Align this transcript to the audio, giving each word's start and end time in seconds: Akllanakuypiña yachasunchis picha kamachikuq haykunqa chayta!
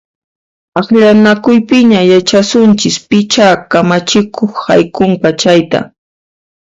Akllanakuypiña 0.79 1.99
yachasunchis 2.11 2.97
picha 3.07 3.47
kamachikuq 3.71 4.53
haykunqa 4.67 5.29
chayta! 5.41 5.79